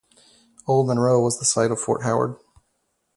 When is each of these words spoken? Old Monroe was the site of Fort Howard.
Old 0.65 0.87
Monroe 0.87 1.21
was 1.21 1.37
the 1.37 1.45
site 1.45 1.69
of 1.69 1.79
Fort 1.79 2.01
Howard. 2.01 2.35